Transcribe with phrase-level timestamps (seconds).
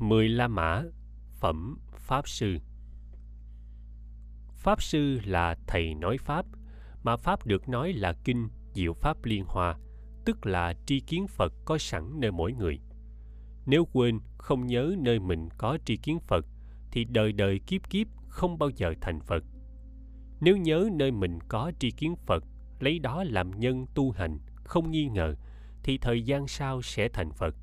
[0.00, 0.82] Mười La Mã
[1.40, 2.58] Phẩm Pháp Sư
[4.54, 6.46] Pháp Sư là thầy nói Pháp,
[7.02, 9.78] mà Pháp được nói là kinh diệu Pháp liên hoa,
[10.24, 12.80] tức là tri kiến Phật có sẵn nơi mỗi người.
[13.66, 16.46] Nếu quên, không nhớ nơi mình có tri kiến Phật,
[16.92, 19.44] thì đời đời kiếp kiếp không bao giờ thành Phật.
[20.40, 22.44] Nếu nhớ nơi mình có tri kiến Phật,
[22.80, 25.34] lấy đó làm nhân tu hành, không nghi ngờ,
[25.82, 27.54] thì thời gian sau sẽ thành Phật.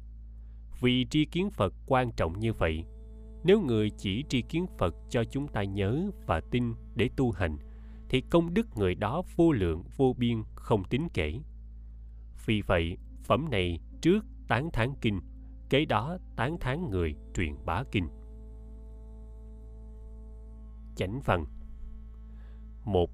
[0.81, 2.85] Vì tri kiến Phật quan trọng như vậy,
[3.43, 7.57] nếu người chỉ tri kiến Phật cho chúng ta nhớ và tin để tu hành,
[8.09, 11.39] thì công đức người đó vô lượng vô biên không tính kể.
[12.45, 15.19] Vì vậy, phẩm này trước tán thán kinh,
[15.69, 18.07] kế đó tán thán người truyền bá kinh.
[20.95, 21.45] Chánh văn
[22.85, 23.09] một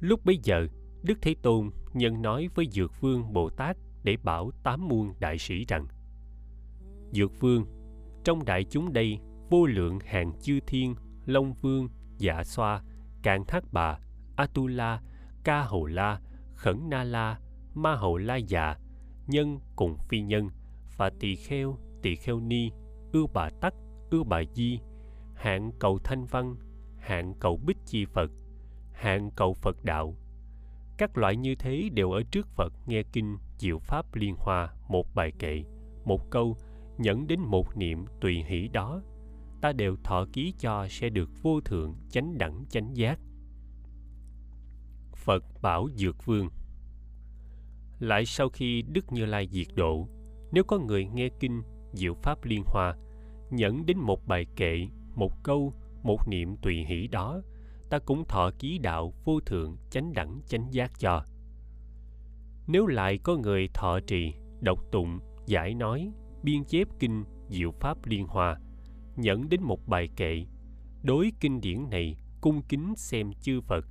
[0.00, 0.66] Lúc bấy giờ,
[1.02, 5.38] Đức Thế Tôn nhân nói với Dược Vương Bồ Tát để bảo tám muôn đại
[5.38, 5.86] sĩ rằng
[7.12, 7.64] Dược Vương,
[8.24, 9.18] trong đại chúng đây
[9.50, 10.94] vô lượng hàng chư thiên,
[11.26, 12.82] Long Vương, Dạ Xoa,
[13.22, 13.98] Cạn Thác Bà,
[14.36, 15.02] Atula,
[15.44, 16.20] Ca Hầu La,
[16.54, 17.38] Khẩn Na La,
[17.74, 18.76] Ma Hầu La già
[19.26, 20.50] nhân cùng phi nhân,
[20.96, 22.70] và tỳ kheo, tỳ kheo ni,
[23.12, 23.74] ưu bà tắc,
[24.10, 24.80] ưu bà di,
[25.34, 26.56] hạng cầu thanh văn,
[26.98, 28.30] hạng cầu bích chi Phật,
[28.92, 30.14] hạng cầu Phật đạo.
[30.98, 35.14] Các loại như thế đều ở trước Phật nghe kinh diệu pháp liên hoa một
[35.14, 35.64] bài kệ,
[36.04, 36.56] một câu,
[37.00, 39.02] nhẫn đến một niệm tùy hỷ đó,
[39.60, 43.18] ta đều thọ ký cho sẽ được vô thượng chánh đẳng chánh giác.
[45.14, 46.48] Phật bảo Dược Vương
[47.98, 50.08] Lại sau khi Đức Như Lai diệt độ,
[50.52, 51.62] nếu có người nghe kinh
[51.92, 52.96] diệu pháp liên hoa,
[53.50, 57.42] nhẫn đến một bài kệ, một câu, một niệm tùy hỷ đó,
[57.90, 61.24] ta cũng thọ ký đạo vô thượng chánh đẳng chánh giác cho.
[62.66, 66.12] Nếu lại có người thọ trì, đọc tụng, giải nói,
[66.42, 68.60] biên chép kinh diệu pháp liên hoa,
[69.16, 70.44] nhẫn đến một bài kệ,
[71.02, 73.84] đối kinh điển này cung kính xem chư Phật,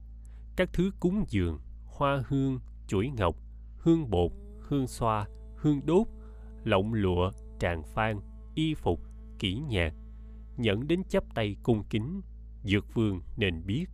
[0.56, 3.36] các thứ cúng dường, hoa hương, chuỗi ngọc,
[3.78, 6.08] hương bột, hương xoa, hương đốt,
[6.64, 8.20] lộng lụa, tràng phan,
[8.56, 9.00] y phục,
[9.40, 9.94] kỹ nhạc,
[10.58, 12.22] nhẫn đến chắp tay cung kính,
[12.64, 13.86] dược vương nên biết.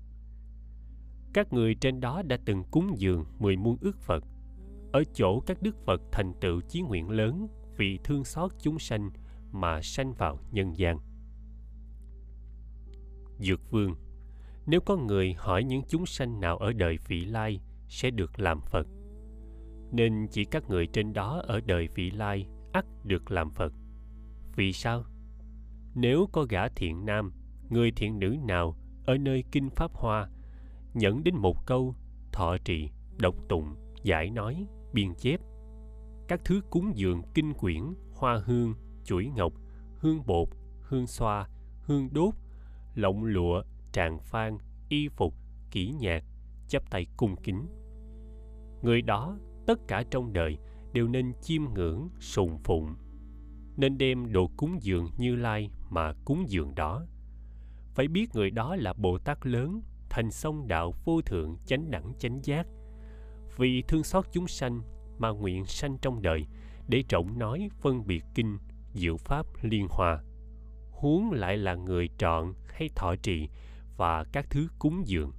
[1.33, 4.23] Các người trên đó đã từng cúng dường mười muôn ước Phật,
[4.93, 9.11] ở chỗ các đức Phật thành tựu chí nguyện lớn vì thương xót chúng sanh
[9.51, 10.99] mà sanh vào nhân gian.
[13.39, 13.95] Dược Vương
[14.65, 18.61] Nếu có người hỏi những chúng sanh nào ở đời vị lai sẽ được làm
[18.61, 18.87] Phật,
[19.91, 23.73] nên chỉ các người trên đó ở đời vị lai ắt được làm Phật.
[24.55, 25.03] Vì sao?
[25.95, 27.33] Nếu có gã thiện nam,
[27.69, 28.75] người thiện nữ nào
[29.05, 30.29] ở nơi kinh Pháp Hoa,
[30.93, 31.95] nhẫn đến một câu,
[32.31, 35.39] thọ trì, độc tụng, giải nói, biên chép,
[36.27, 39.53] các thứ cúng dường kinh quyển, hoa hương, chuỗi ngọc,
[39.99, 40.47] hương bột,
[40.81, 41.49] hương xoa,
[41.81, 42.33] hương đốt,
[42.95, 44.57] lộng lụa, tràng phan,
[44.89, 45.33] y phục,
[45.71, 46.23] kỹ nhạc,
[46.67, 47.67] chắp tay cung kính.
[48.81, 49.37] Người đó,
[49.67, 50.57] tất cả trong đời
[50.93, 52.95] đều nên chiêm ngưỡng, sùng phụng,
[53.77, 57.05] nên đem đồ cúng dường như lai mà cúng dường đó.
[57.93, 62.13] Phải biết người đó là Bồ Tát lớn, thành sông đạo vô thượng chánh đẳng
[62.19, 62.67] chánh giác.
[63.57, 64.81] Vì thương xót chúng sanh
[65.17, 66.45] mà nguyện sanh trong đời
[66.87, 68.57] để trọng nói phân biệt kinh
[68.93, 70.23] diệu pháp liên hòa,
[70.91, 73.49] huống lại là người trọn hay thọ trì
[73.97, 75.31] và các thứ cúng dường.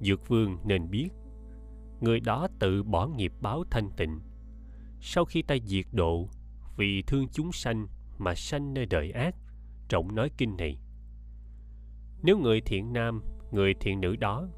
[0.00, 1.08] Dược vương nên biết
[2.00, 4.20] người đó tự bỏ nghiệp báo thanh tịnh.
[5.00, 6.28] Sau khi ta diệt độ
[6.76, 7.86] vì thương chúng sanh
[8.18, 9.34] mà sanh nơi đời ác
[9.88, 10.78] trọng nói kinh này.
[12.22, 14.48] Nếu người thiện nam người thiện nữ đó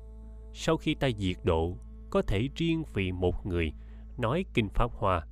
[0.58, 1.76] sau khi ta diệt độ
[2.10, 3.72] có thể riêng vì một người
[4.18, 5.26] nói kinh pháp hoa,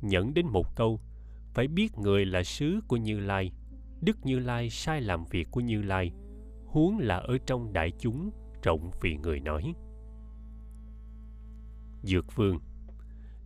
[0.00, 1.00] nhẫn đến một câu,
[1.54, 3.52] phải biết người là sứ của như lai,
[4.00, 6.12] đức như lai sai làm việc của như lai,
[6.66, 8.30] huống là ở trong đại chúng
[8.62, 9.74] rộng vì người nói.
[12.02, 12.58] Dược vương,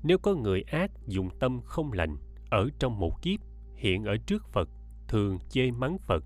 [0.03, 2.17] nếu có người ác dùng tâm không lành
[2.51, 3.41] ở trong một kiếp,
[3.77, 4.69] hiện ở trước phật,
[5.09, 6.25] thường chê mắng phật,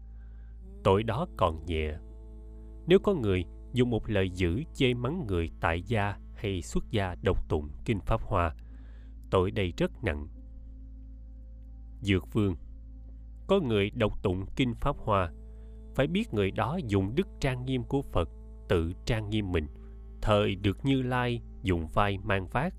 [0.84, 1.94] tội đó còn nhẹ.
[2.86, 7.14] Nếu có người dùng một lời dữ chê mắng người tại gia hay xuất gia
[7.22, 8.54] độc tụng kinh pháp hoa.
[9.30, 10.28] Tội đây rất nặng.
[12.00, 12.56] Dược vương,
[13.46, 15.32] có người độc tụng kinh pháp hoa,
[15.94, 18.28] phải biết người đó dùng đức trang nghiêm của phật,
[18.68, 19.66] tự trang nghiêm mình.
[20.22, 22.74] Thời được như lai dùng vai mang vác.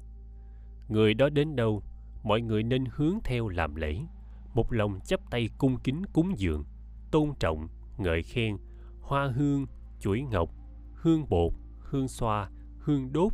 [0.89, 1.83] Người đó đến đâu,
[2.23, 3.99] mọi người nên hướng theo làm lễ.
[4.53, 6.63] Một lòng chấp tay cung kính cúng dường,
[7.11, 7.67] tôn trọng,
[7.97, 8.57] ngợi khen,
[9.01, 9.65] hoa hương,
[9.99, 10.49] chuỗi ngọc,
[10.95, 13.31] hương bột, hương xoa, hương đốt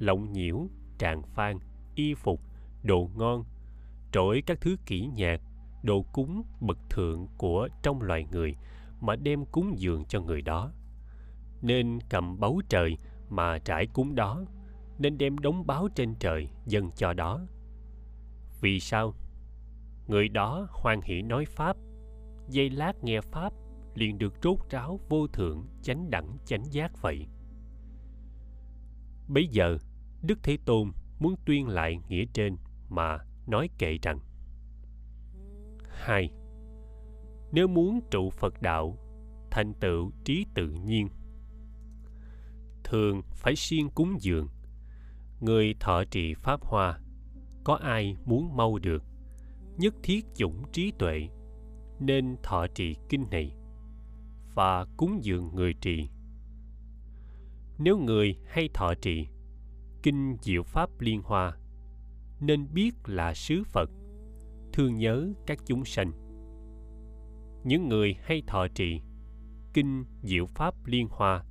[0.00, 0.68] lộng nhiễu
[0.98, 1.58] tràng phan,
[1.94, 2.40] y phục,
[2.82, 3.44] đồ ngon,
[4.12, 5.40] trỗi các thứ kỹ nhạc
[5.82, 8.56] đồ cúng bậc thượng của trong loài người
[9.00, 10.72] mà đem cúng dường cho người đó.
[11.62, 12.96] Nên cầm báu trời
[13.28, 14.44] mà trải cúng đó,
[14.98, 17.46] nên đem đống báo trên trời dâng cho đó.
[18.60, 19.14] Vì sao?
[20.08, 21.76] Người đó hoan hỷ nói pháp,
[22.48, 23.52] dây lát nghe pháp
[23.94, 27.26] liền được rốt ráo vô thượng, chánh đẳng, chánh giác vậy.
[29.28, 29.78] Bấy giờ
[30.22, 32.56] đức thế tôn muốn tuyên lại nghĩa trên
[32.88, 34.18] mà nói kệ rằng,
[35.88, 36.30] hai,
[37.52, 38.98] nếu muốn trụ phật đạo,
[39.50, 41.08] thành tựu trí tự nhiên,
[42.84, 44.48] thường phải siêng cúng dường.
[45.40, 47.00] Người thọ trì pháp hoa,
[47.64, 49.04] có ai muốn mau được?
[49.76, 51.28] Nhất thiết dũng trí tuệ,
[52.00, 53.52] nên thọ trì kinh này
[54.54, 56.08] và cúng dường người trì.
[57.78, 59.26] Nếu người hay thọ trì
[60.02, 61.56] kinh diệu pháp liên hoa,
[62.40, 63.90] nên biết là sứ phật,
[64.72, 66.12] thương nhớ các chúng sanh.
[67.64, 69.00] Những người hay thọ trì
[69.74, 71.44] kinh diệu pháp liên hoa,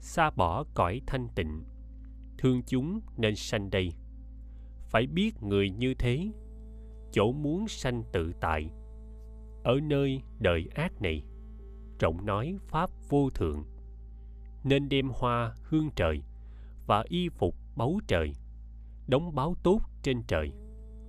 [0.00, 1.64] xa bỏ cõi thanh tịnh,
[2.38, 3.92] thương chúng nên sanh đây.
[4.88, 6.32] Phải biết người như thế,
[7.12, 8.70] chỗ muốn sanh tự tại,
[9.64, 11.22] ở nơi đời ác này
[11.98, 13.64] trọng nói pháp vô thượng,
[14.64, 16.22] nên đem hoa hương trời
[16.86, 18.32] và y phục báu trời,
[19.06, 20.52] đóng báo tốt trên trời,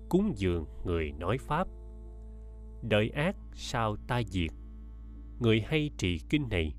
[0.10, 1.68] cúng dường người nói pháp.
[2.82, 4.52] Đời ác sao ta diệt?
[5.40, 6.74] Người hay trì kinh này,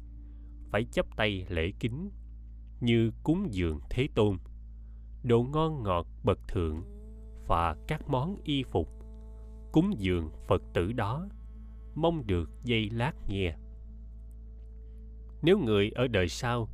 [0.70, 2.10] phải chấp tay lễ kính,
[2.80, 4.36] như cúng dường thế tôn.
[5.22, 6.82] Đồ ngon ngọt bậc thượng
[7.46, 8.88] và các món y phục.
[9.72, 11.28] Cúng dường phật tử đó,
[11.94, 13.56] mong được dây lát nghe.
[15.42, 16.68] Nếu người ở đời sau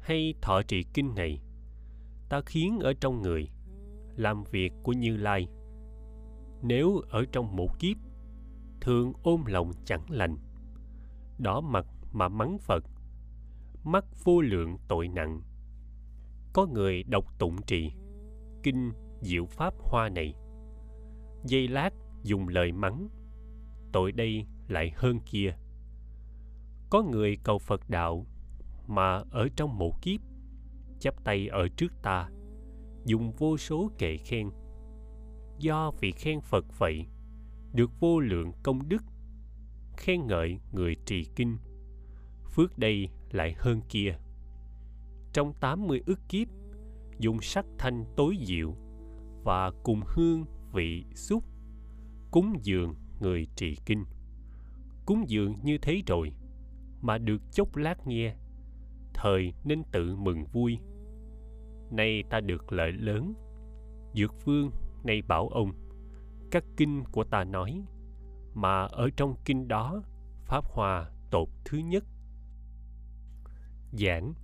[0.00, 1.40] hay thọ trì kinh này
[2.30, 3.48] ta khiến ở trong người,
[4.16, 5.48] làm việc của như lai.
[6.62, 7.96] Nếu ở trong một kiếp,
[8.80, 10.36] thường ôm lòng chẳng lành.
[11.38, 12.84] Đỏ mặt mà mắng phật
[13.84, 15.40] mắc vô lượng tội nặng.
[16.52, 17.92] Có người đọc tụng trì,
[18.62, 20.34] kinh diệu pháp hoa này.
[21.44, 21.90] Dây lát
[22.22, 23.08] dùng lời mắng,
[23.92, 25.54] tội đây lại hơn kia.
[26.90, 28.26] Có người cầu phật đạo
[28.86, 30.29] mà ở trong một kiếp
[31.00, 32.28] chắp tay ở trước ta,
[33.04, 34.50] dùng vô số kệ khen.
[35.58, 37.06] Do vì khen phật vậy,
[37.72, 39.02] được vô lượng công đức,
[39.96, 41.58] khen ngợi người trì kinh,
[42.54, 44.14] phước đây lại hơn kia.
[45.32, 46.48] Trong 80 ức kiếp,
[47.18, 48.74] dùng sắc thanh tối diệu
[49.44, 51.44] và cùng hương vị xúc,
[52.30, 54.04] cúng dường người trì kinh.
[55.06, 56.32] Cúng dường như thế rồi,
[57.00, 58.34] mà được chốc lát nghe,
[59.14, 60.78] thời nên tự mừng vui
[61.92, 63.34] nay ta được lợi lớn.
[64.14, 64.70] Dược vương,
[65.04, 65.72] nay bảo ông,
[66.50, 67.84] các kinh của ta nói,
[68.54, 70.02] mà ở trong kinh đó,
[70.44, 72.04] pháp hòa tột thứ nhất.
[73.92, 74.34] Giảng.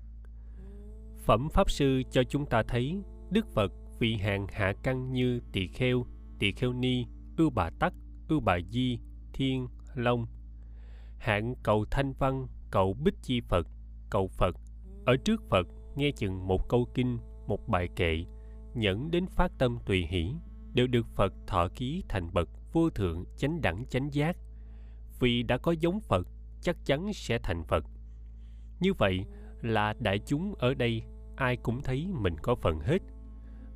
[1.24, 5.66] Phẩm pháp sư cho chúng ta thấy, đức phật vị hàng hạ căn như tỳ
[5.66, 6.06] kheo
[6.38, 7.06] tỳ kheo ni
[7.36, 7.92] ưu bà tắc
[8.28, 8.98] ưu bà di,
[9.32, 10.26] thiên, long.
[11.18, 13.66] Hạng cầu thanh văn, cầu bích chi phật,
[14.10, 14.56] cầu phật.
[15.06, 18.24] Ở trước phật, nghe chừng một câu kinh một bài kệ,
[18.74, 20.34] nhẫn đến phát tâm tùy hỷ,
[20.74, 24.36] đều được phật thọ ký thành bậc vô thượng chánh đẳng chánh giác.
[25.20, 26.26] Vì đã có giống phật,
[26.60, 27.84] chắc chắn sẽ thành phật.
[28.80, 29.24] Như vậy
[29.62, 31.02] là đại chúng ở đây,
[31.36, 32.98] ai cũng thấy mình có phần hết.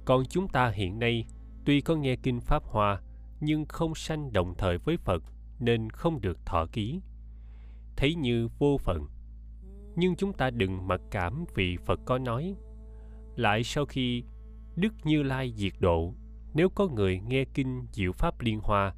[0.04, 1.24] Còn chúng ta hiện nay,
[1.64, 3.02] tuy có nghe kinh pháp hoa,
[3.40, 5.22] nhưng không sanh đồng thời với phật,
[5.58, 7.00] nên không được thọ ký.
[7.96, 9.06] Thấy như vô phận
[9.96, 12.54] nhưng chúng ta đừng mặc cảm vì phật có nói
[13.40, 14.24] lại sau khi
[14.76, 16.14] đức như lai diệt độ.
[16.54, 18.94] Nếu có người nghe kinh diệu pháp liên hoa,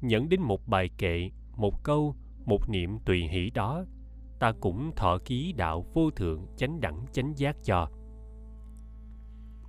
[0.00, 3.84] nhẫn đến một bài kệ, một câu, một niệm tùy hỷ đó,
[4.38, 7.90] ta cũng thọ ký đạo vô thượng chánh đẳng chánh giác cho.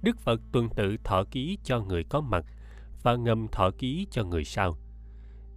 [0.01, 2.45] Đức phật tuần tự thọ ký cho người có mặt
[3.03, 4.77] và ngầm thọ ký cho người sau.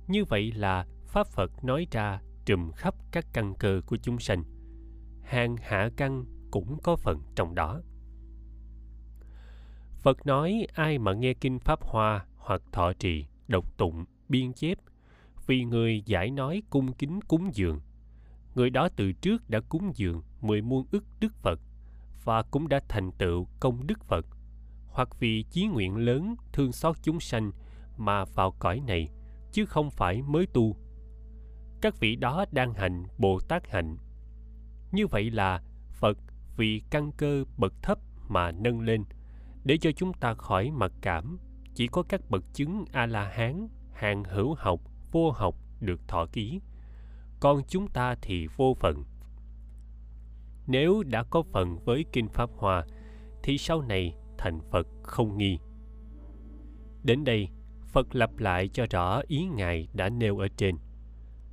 [0.09, 4.45] Như vậy là pháp phật nói ra trùm khắp các căn cơ của chúng sanh.
[5.23, 7.81] Hàng hạ căn cũng có phần trong đó
[9.99, 14.79] phật nói, ai mà nghe kinh pháp hoa hoặc thọ trì độc tụng, biên chép,
[15.47, 17.81] vì người giải nói cung kính cúng dường.
[18.55, 21.61] Người đó từ trước đã cúng dường mười muôn ức đức phật
[22.25, 24.27] và cũng đã thành tựu công đức phật.
[24.89, 27.53] Hoặc vì chí nguyện lớn thương xót chúng sanh
[27.97, 29.09] mà vào cõi này,
[29.53, 30.77] chứ không phải mới tu.
[31.81, 33.97] Các vị đó đang hành bồ tát hạnh.
[34.93, 35.63] Như vậy là
[35.93, 36.19] phật
[36.57, 39.05] vì căn cơ bậc thấp mà nâng lên
[39.65, 41.39] để cho chúng ta khỏi mặc cảm,
[41.75, 44.81] chỉ có các bậc chứng a la hán hàng hữu học,
[45.13, 46.61] vô học được thọ ký.
[47.41, 49.05] Còn chúng ta thì vô phận
[50.69, 52.87] nếu đã có phần với kinh pháp hoa,
[53.43, 55.59] thì sau này thành phật không nghi.
[57.05, 57.49] Đến đây,
[57.93, 60.77] phật lặp lại cho rõ ý ngài đã nêu ở trên,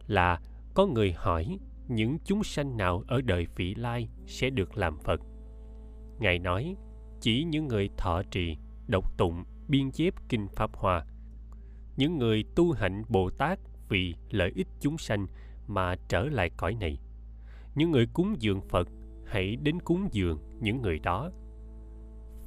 [0.08, 0.40] là
[0.74, 5.22] có người hỏi những chúng sanh nào ở đời vị lai sẽ được làm phật.
[6.20, 6.76] Ngài nói
[7.26, 11.06] chỉ những người thọ trì, độc tụng, biên chép kinh pháp hoa.
[11.98, 15.28] Những người tu hạnh bồ tát vì lợi ích chúng sanh
[15.68, 17.00] mà trở lại cõi này.
[17.76, 18.88] Những người cúng dường phật,
[19.26, 21.32] hãy đến cúng dường những người đó.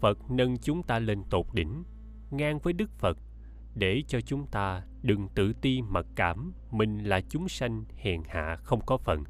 [0.01, 1.85] Phật nâng chúng ta lên tột đỉnh,
[2.31, 3.19] ngang với đức phật,
[3.75, 8.57] để cho chúng ta đừng tự ti mặc cảm mình là chúng sanh hèn hạ
[8.57, 9.25] không có phận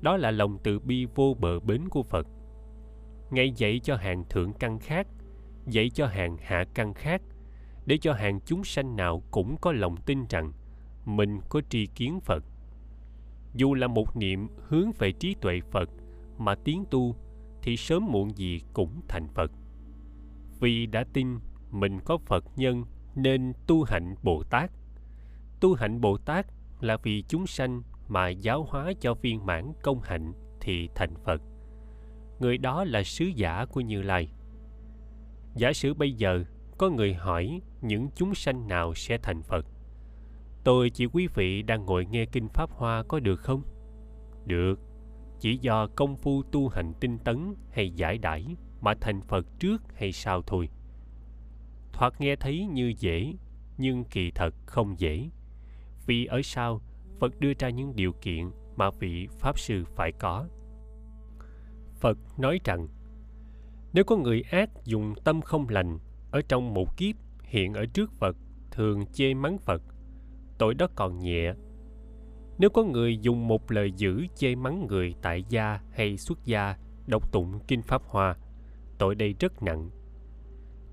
[0.00, 2.26] đó là lòng từ bi vô bờ bến của phật
[3.30, 5.06] ngài dạy cho hàng thượng căn khác,
[5.66, 7.22] dạy cho hàng hạ căn khác,
[7.86, 10.52] để cho hàng chúng sanh nào cũng có lòng tin rằng
[11.04, 12.44] mình có tri kiến phật.
[13.54, 15.90] Dù là một niệm hướng về trí tuệ phật
[16.38, 17.16] mà tiến tu,
[17.62, 19.52] thì sớm muộn gì cũng thành phật.
[20.60, 21.38] Vì đã tin
[21.70, 22.84] mình có phật nhân
[23.14, 24.70] nên tu hạnh bồ tát.
[25.60, 26.46] Tu hạnh bồ tát
[26.80, 31.42] là vì chúng sanh mà giáo hóa cho viên mãn công hạnh thì thành phật
[32.40, 34.28] người đó là sứ giả của như lai.
[35.54, 36.44] Giả sử bây giờ,
[36.78, 39.66] có người hỏi những chúng sanh nào sẽ thành phật.
[40.64, 43.62] Tôi chỉ quý vị đang ngồi nghe kinh pháp hoa có được không?
[44.46, 44.80] Được.
[45.40, 48.46] Chỉ do công phu tu hành tinh tấn hay giải đãi
[48.80, 50.68] mà thành phật trước hay sau thôi.
[51.92, 53.34] Thoạt nghe thấy như dễ,
[53.78, 55.28] nhưng kỳ thật không dễ.
[56.06, 56.80] Vì ở sau,
[57.20, 60.46] phật đưa ra những điều kiện mà vị pháp sư phải có
[62.00, 62.88] phật nói rằng,
[63.92, 65.98] nếu có người ác dùng tâm không lành
[66.30, 68.36] ở trong một kiếp hiện ở trước phật,
[68.70, 69.82] thường chê mắng phật,
[70.58, 71.54] tội đó còn nhẹ.
[72.58, 76.76] Nếu có người dùng một lời dữ chê mắng người tại gia hay xuất gia,
[77.06, 78.36] đọc tụng kinh pháp hoa,
[78.98, 79.90] tội đây rất nặng.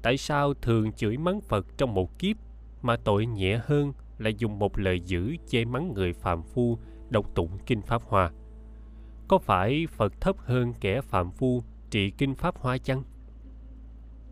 [0.01, 2.37] Tại sao thường chửi mắng phật trong một kiếp
[2.81, 6.77] mà tội nhẹ hơn là dùng một lời dữ chê mắng người phàm phu,
[7.09, 8.31] đọc tụng kinh pháp hoa?
[9.27, 13.03] Có phải phật thấp hơn kẻ phạm phu trị kinh pháp hoa chăng?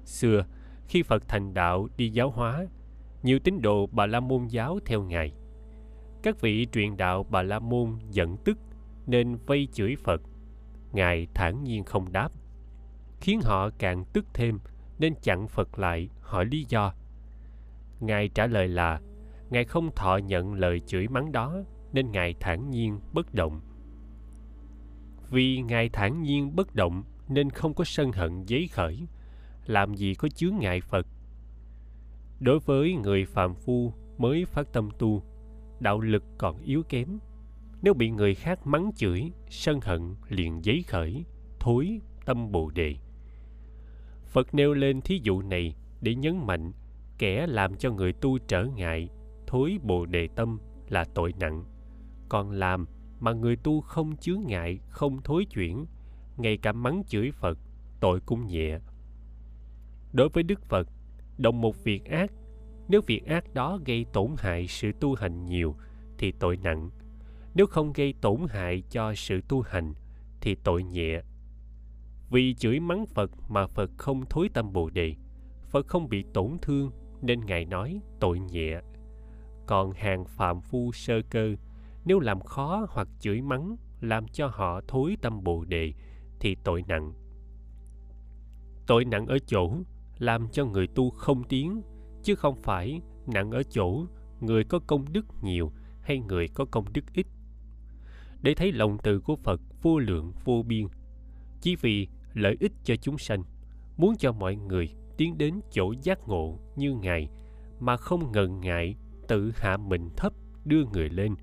[0.06, 0.46] Xưa,
[0.88, 2.66] khi phật thành đạo đi giáo hóa,
[3.24, 5.34] nhiều tín đồ bà la môn giáo theo ngài.
[6.24, 8.58] Các vị truyền đạo bà la môn giận tức
[9.08, 10.22] nên vây chửi phật.
[10.92, 12.32] Ngài thản nhiên không đáp,
[13.22, 14.60] khiến họ càng tức thêm
[15.00, 16.94] nên chặn phật lại hỏi lý do.
[18.00, 19.02] Ngài trả lời là,
[19.50, 21.58] ngài không thọ nhận lời chửi mắng đó
[21.94, 23.62] nên ngài thản nhiên bất động
[25.30, 29.08] vì ngài thản nhiên bất động nên không có sân hận giấy khởi.
[29.66, 31.08] Làm gì có chướng ngại phật?
[32.40, 35.24] Đối với người phàm phu mới phát tâm tu,
[35.80, 37.20] đạo lực còn yếu kém.
[37.82, 41.26] Nếu bị người khác mắng chửi, sân hận liền giấy khởi,
[41.60, 42.96] thối tâm bồ đề.
[44.26, 46.72] Phật nêu lên thí dụ này để nhấn mạnh
[47.18, 49.10] kẻ làm cho người tu trở ngại,
[49.48, 51.66] thối bồ đề tâm là tội nặng.
[52.30, 52.86] Còn làm
[53.20, 55.86] mà người tu không chướng ngại, không thối chuyển,
[56.38, 57.58] ngay cả mắng chửi phật,
[58.00, 58.80] tội cũng nhẹ.
[60.14, 60.88] Đối với đức phật,
[61.38, 62.32] đồng một việc ác.
[62.88, 65.76] Nếu việc ác đó gây tổn hại sự tu hành nhiều,
[66.18, 66.90] thì tội nặng.
[67.56, 69.94] Nếu không gây tổn hại cho sự tu hành,
[70.42, 71.22] thì tội nhẹ.
[72.30, 75.16] Vì chửi mắng phật mà phật không thối tâm bồ đề.
[75.70, 76.92] Phật không bị tổn thương,
[77.22, 78.82] nên ngài nói tội nhẹ.
[79.66, 81.56] Còn hàng phạm phu sơ cơ
[82.06, 85.94] nếu làm khó hoặc chửi mắng, làm cho họ thối tâm bồ đề,
[86.40, 87.14] thì tội nặng.
[88.88, 89.78] Tội nặng ở chỗ
[90.18, 91.82] làm cho người tu không tiến,
[92.24, 94.06] chứ không phải nặng ở chỗ
[94.42, 95.72] người có công đức nhiều
[96.02, 97.28] hay người có công đức ít.
[98.42, 100.88] Để thấy lòng từ của phật vô lượng, vô biên,
[101.62, 103.44] chỉ vì lợi ích cho chúng sanh,
[103.98, 107.30] muốn cho mọi người tiến đến chỗ giác ngộ như ngài,
[107.80, 108.96] mà không ngần ngại
[109.28, 110.34] tự hạ mình thấp
[110.66, 111.36] đưa người lên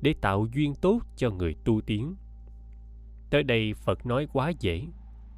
[0.00, 2.14] để tạo duyên tốt cho người tu tiến.
[3.30, 4.86] Tới đây phật nói quá dễ,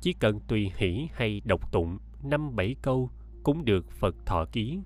[0.00, 3.10] chỉ cần tùy hỷ hay đọc tụng năm bảy câu
[3.42, 4.80] cũng được phật thọ ký.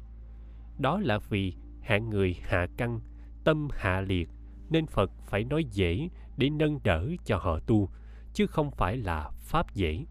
[0.78, 3.00] Đó là vì hạng người hạ căn,
[3.45, 4.28] tâm hạ liệt
[4.71, 7.88] nên phật phải nói dễ để nâng đỡ cho họ tu,
[8.35, 10.04] chứ không phải là pháp dễ.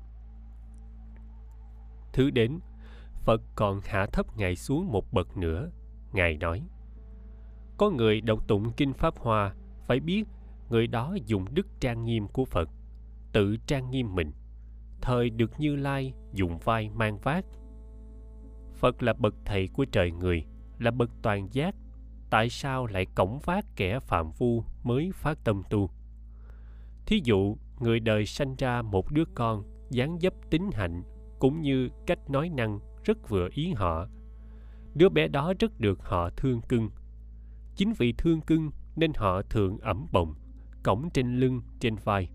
[2.13, 2.59] Thứ đến,
[3.21, 5.71] phật còn hạ thấp ngài xuống một bậc nữa,
[6.13, 6.63] ngài nói
[7.83, 9.53] có người đọc tụng kinh pháp hòa
[9.85, 10.23] phải biết
[10.69, 12.69] người đó dùng đức trang nghiêm của phật,
[13.31, 14.31] tự trang nghiêm mình.
[15.01, 17.45] Thời được như lai dùng vai mang vác.
[18.73, 20.45] Phật là bậc thầy của trời người,
[20.79, 21.75] là bậc toàn giác,
[22.29, 25.89] tại sao lại cổng vác kẻ phạm phu mới phát tâm tu?
[27.05, 31.03] Thí dụ, người đời sanh ra một đứa con dáng dấp tính hạnh
[31.39, 34.07] cũng như cách nói năng rất vừa ý họ.
[34.95, 36.89] Đứa bé đó rất được họ thương cưng
[37.75, 40.35] chính vì thương cưng nên họ thường ẩm bồng
[40.83, 42.29] cổng trên lưng, trên vai.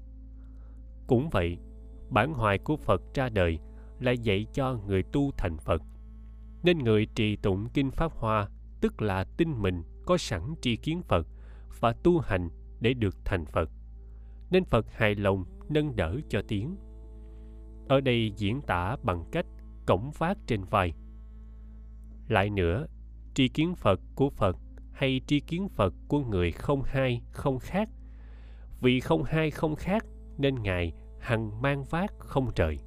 [1.06, 1.58] Cũng vậy,
[2.10, 3.58] bản hoài của phật ra đời
[4.00, 5.82] là dạy cho người tu thành phật.
[6.62, 8.48] Nên người trì tụng kinh pháp hoa,
[8.80, 11.26] tức là tin mình có sẵn tri kiến phật
[11.80, 12.48] và tu hành
[12.80, 13.70] để được thành phật.
[14.50, 16.76] Nên phật hài lòng nâng đỡ cho tiếng.
[17.88, 19.46] Ở đây diễn tả bằng cách
[19.86, 20.92] cổng vác trên vai.
[22.28, 22.86] Lại nữa,
[23.34, 24.56] tri kiến phật của phật
[24.98, 27.88] hay tri kiến phật của người không hai, không khác.
[28.80, 30.04] Vì không hai, không khác
[30.38, 32.78] nên ngài hằng mang vác không trời.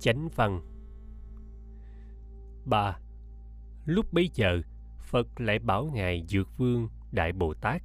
[0.00, 0.60] Chánh văn.
[2.64, 2.98] Ba
[3.84, 4.60] lúc bấy giờ,
[4.98, 7.82] phật lại bảo ngài dược vương đại bồ tát.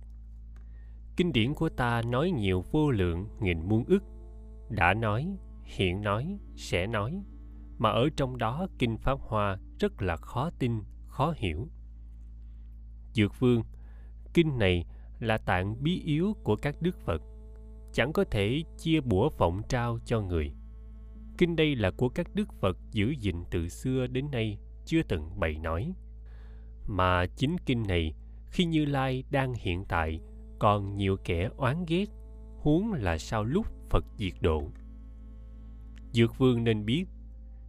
[1.18, 4.04] Kinh điển của ta nói nhiều vô lượng, nghìn muôn ức.
[4.70, 7.24] Đã nói, hiện nói, sẽ nói.
[7.78, 11.68] Mà ở trong đó kinh pháp hoa rất là khó tin, khó hiểu
[13.16, 13.64] dược vương.
[14.34, 14.86] Kinh này
[15.20, 17.22] là tạng bí yếu của các đức phật,
[17.94, 20.52] chẳng có thể chia bủa phỏng trao cho người.
[21.38, 25.40] Kinh đây là của các đức phật giữ gìn từ xưa đến nay, chưa từng
[25.40, 25.94] bày nói.
[26.88, 28.14] Mà chính kinh này,
[28.48, 30.20] khi như lai đang hiện tại,
[30.60, 32.06] còn nhiều kẻ oán ghét,
[32.58, 34.72] huống là sau lúc phật diệt độ.
[36.12, 37.06] Dược vương nên biết,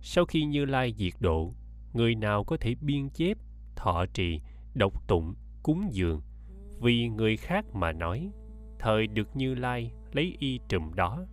[0.01, 1.55] sau khi như lai diệt độ,
[1.93, 3.39] người nào có thể biên chép,
[3.77, 4.41] thọ trì
[4.77, 6.23] độc tụng, cúng dường.
[6.81, 8.31] Vì người khác mà nói,
[8.79, 11.25] thời được như lai lấy y trùm đó,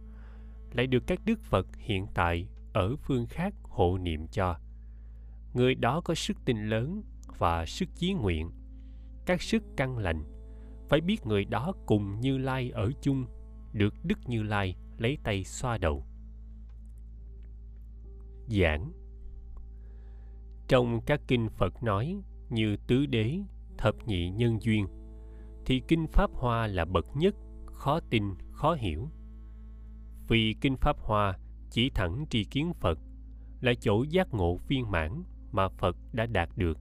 [0.71, 4.59] lại được các đức phật hiện tại ở phương khác hộ niệm cho.
[5.53, 7.03] Người đó có sức tin lớn
[7.37, 8.51] và sức chí nguyện.
[9.25, 10.23] Các sức căn lành,
[10.89, 13.25] phải biết người đó cùng như lai ở chung,
[13.73, 16.05] được đức như lai lấy tay xoa đầu.
[18.47, 18.91] Giảng.
[20.67, 22.21] Trong các kinh phật nói
[22.53, 23.39] như tứ đế,
[23.77, 24.87] thập nhị nhân duyên,
[25.65, 27.35] thì kinh pháp hoa là bậc nhất,
[27.65, 29.09] khó tin, khó hiểu.
[30.27, 31.37] Vì kinh pháp hoa
[31.69, 32.99] chỉ thẳng tri kiến phật,
[33.61, 36.77] là chỗ giác ngộ viên mãn mà phật đã đạt được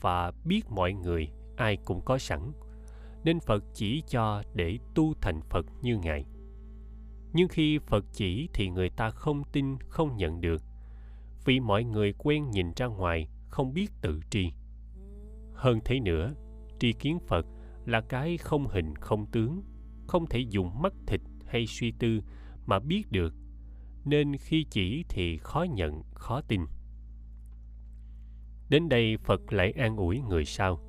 [0.00, 2.52] và biết mọi người ai cũng có sẵn,
[3.24, 6.24] nên phật chỉ cho để tu thành phật như ngài.
[7.32, 10.62] Nhưng khi phật chỉ thì người ta không tin, không nhận được,
[11.44, 14.52] vì mọi người quen nhìn ra ngoài, không biết tự tri
[15.54, 16.34] hơn thế nữa,
[16.78, 17.46] tri kiến phật
[17.86, 19.62] là cái không hình không tướng,
[20.06, 22.20] không thể dùng mắt thịt hay suy tư
[22.66, 23.34] mà biết được,
[24.04, 26.60] nên khi chỉ thì khó nhận, khó tin.
[28.68, 30.80] Đến đây phật lại an ủi người sau.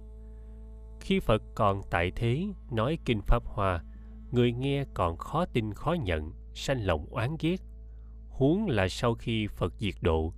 [1.00, 3.84] Khi phật còn tại thế nói kinh pháp hoa,
[4.32, 7.58] người nghe còn khó tin, khó nhận, sanh lòng oán ghét.
[8.30, 10.34] Huống là sau khi phật diệt độ,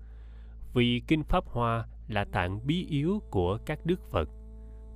[0.74, 4.30] vì kinh pháp hoa là tạng bí yếu của các đức phật.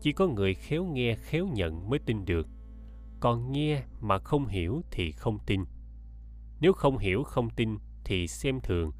[0.01, 2.47] Chỉ có người khéo nghe khéo nhận mới tin được.
[3.19, 5.63] Còn nghe mà không hiểu thì không tin.
[6.59, 8.91] Nếu không hiểu không tin thì xem thường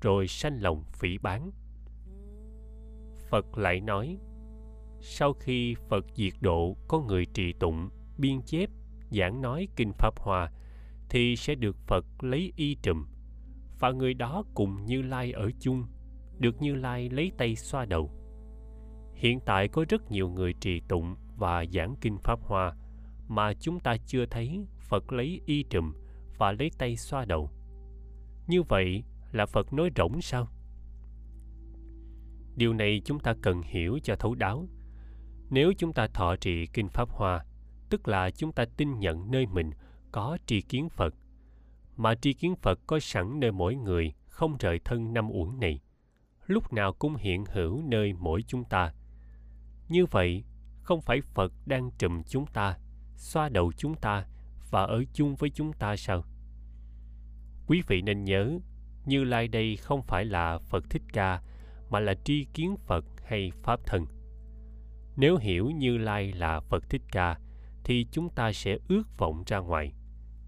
[0.00, 1.50] rồi sanh lòng phỉ bán.
[3.30, 4.18] Phật lại nói
[5.06, 8.70] sau khi phật diệt độ có người trì tụng biên chép
[9.10, 10.52] giảng nói kinh pháp hòa,
[11.10, 13.06] thì sẽ được phật lấy y trùm.
[13.78, 15.86] Và người đó cùng như lai ở chung
[16.38, 18.10] được như lai lấy tay xoa đầu.
[19.14, 22.76] Hiện tại có rất nhiều người trì tụng và giảng kinh pháp hoa
[23.28, 25.92] mà chúng ta chưa thấy phật lấy y trùm
[26.38, 27.50] và lấy tay xoa đầu.
[28.46, 30.48] Như vậy là phật nói rỗng sao?
[32.56, 34.68] Điều này chúng ta cần hiểu cho thấu đáo.
[35.50, 37.44] Nếu chúng ta thọ trì kinh pháp hoa,
[37.90, 39.70] tức là chúng ta tin nhận nơi mình
[40.12, 41.14] có tri kiến phật,
[41.96, 45.80] mà tri kiến phật có sẵn nơi mỗi người không rời thân năm uẩn này
[46.46, 48.92] lúc nào cũng hiện hữu nơi mỗi chúng ta.
[49.88, 50.44] Như vậy,
[50.82, 52.78] không phải phật đang trùm chúng ta,
[53.16, 54.26] xoa đầu chúng ta
[54.70, 56.24] và ở chung với chúng ta sao?
[57.66, 58.58] Quý vị nên nhớ,
[59.06, 61.42] như lai đây không phải là phật thích ca,
[61.90, 64.06] mà là tri kiến phật hay pháp thân
[65.16, 67.38] nếu hiểu như lai là phật thích ca,
[67.84, 69.92] thì chúng ta sẽ ước vọng ra ngoài,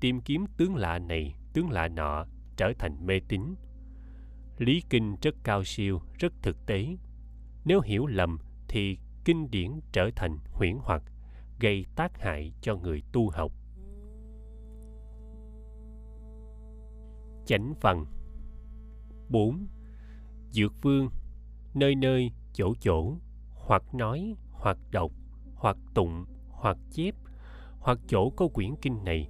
[0.00, 3.42] tìm kiếm tướng lạ này, tướng lạ nọ, trở thành mê tín
[4.58, 6.86] lý kinh rất cao siêu, rất thực tế.
[7.64, 8.38] Nếu hiểu lầm
[8.68, 11.02] thì kinh điển trở thành huyễn hoặc,
[11.60, 13.52] gây tác hại cho người tu học.
[17.46, 18.06] Chánh phần
[19.28, 19.66] 4.
[20.50, 21.08] Dược vương,
[21.74, 23.16] nơi nơi, chỗ chỗ,
[23.54, 25.12] hoặc nói, hoặc đọc,
[25.54, 27.14] hoặc tụng, hoặc chép,
[27.78, 29.28] hoặc chỗ có quyển kinh này,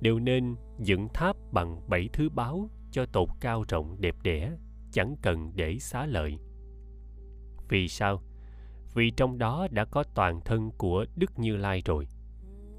[0.00, 4.52] đều nên dựng tháp bằng bảy thứ báo cho tột cao rộng đẹp đẽ,
[4.92, 6.38] chẳng cần để xá lợi.
[7.68, 8.22] Vì sao?
[8.94, 12.08] Vì trong đó đã có toàn thân của đức như lai rồi.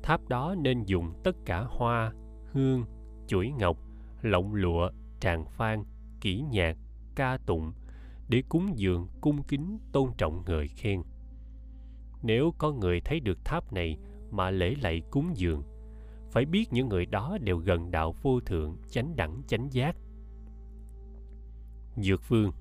[0.04, 2.13] Tháp đó nên dùng tất cả hoa,
[2.52, 2.86] hương,
[3.28, 3.78] chuỗi ngọc
[4.22, 5.84] lộng lụa, tràng phan
[6.22, 6.78] kỹ nhạc,
[7.15, 7.74] ca tụng
[8.28, 11.02] để cúng dường, cung kính, tôn trọng người khen.
[12.24, 13.98] Nếu có người thấy được tháp này
[14.32, 15.63] mà lễ lạy cúng dường
[16.32, 19.96] phải biết những người đó đều gần đạo vô thượng, chánh đẳng, chánh giác.
[21.96, 22.52] Dược vương,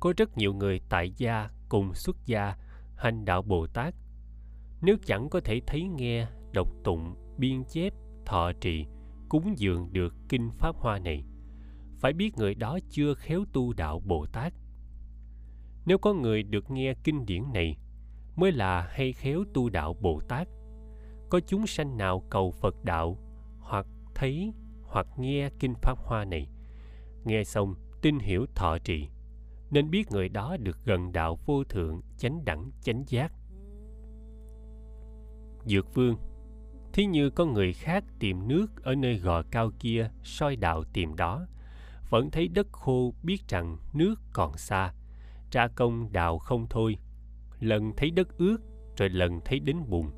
[0.00, 2.56] có rất nhiều người tại gia cùng xuất gia
[2.96, 3.94] hành đạo bồ tát.
[4.82, 7.92] Nếu chẳng có thể thấy nghe, đọc tụng, biên chép,
[8.26, 8.86] thọ trì,
[9.28, 11.24] cúng dường được kinh pháp hoa này,
[12.00, 14.52] phải biết người đó chưa khéo tu đạo bồ tát.
[15.86, 17.76] Nếu có người được nghe kinh điển này,
[18.36, 20.48] mới là hay khéo tu đạo bồ tát
[21.30, 23.18] có chúng sanh nào cầu phật đạo
[23.60, 26.48] hoặc thấy hoặc nghe kinh pháp hoa này?
[27.24, 29.08] Nghe xong, tin hiểu thọ trì,
[29.70, 33.32] nên biết người đó được gần đạo vô thượng, chánh đẳng, chánh giác.
[35.64, 36.16] Dược vương,
[36.92, 41.16] thí như có người khác tìm nước ở nơi gò cao kia soi đạo tìm
[41.16, 41.46] đó,
[42.10, 44.92] vẫn thấy đất khô biết rằng nước còn xa
[45.50, 46.98] tra công đạo không thôi.
[47.60, 48.58] Lần thấy đất ướt,
[48.96, 50.10] rồi lần thấy đến bùn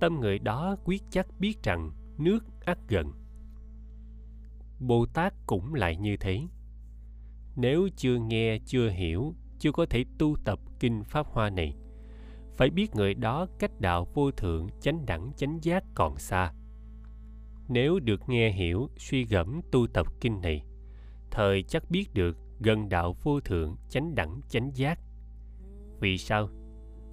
[0.00, 3.12] tâm người đó quyết chắc biết rằng nước ắt gần.
[4.80, 6.40] Bồ tát cũng lại như thế.
[7.56, 11.76] Nếu chưa nghe, chưa hiểu, chưa có thể tu tập kinh pháp hoa này,
[12.56, 16.52] phải biết người đó cách đạo vô thượng, chánh đẳng, chánh giác còn xa.
[17.68, 20.64] Nếu được nghe hiểu, suy gẫm tu tập kinh này,
[21.30, 25.00] thời chắc biết được gần đạo vô thượng, chánh đẳng, chánh giác.
[26.00, 26.48] Vì sao?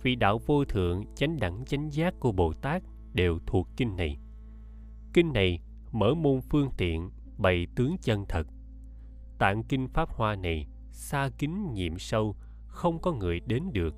[0.03, 4.17] Vì đạo vô thượng, chánh đẳng, chánh giác của bồ tát đều thuộc kinh này.
[5.13, 5.59] Kinh này
[5.91, 8.47] mở môn phương tiện, bày tướng chân thật.
[9.39, 12.35] Tạng kinh pháp hoa này xa kính nhiệm sâu,
[12.67, 13.95] không có người đến được.